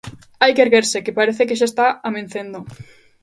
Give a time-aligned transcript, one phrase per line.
[0.41, 2.59] Hai que erguerse, que parece que xa está amencendo.